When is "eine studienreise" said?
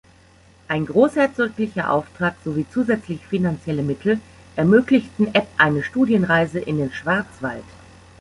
5.59-6.57